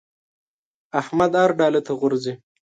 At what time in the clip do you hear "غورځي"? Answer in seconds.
1.99-2.33